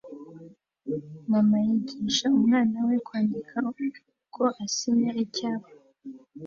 [1.31, 5.69] Mama yigisha umwana we kwandika uko asinya icyapa